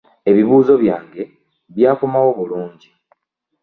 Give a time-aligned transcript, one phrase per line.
[0.29, 1.21] Ebibuuzo byange
[1.73, 2.89] byakomawo bulungi.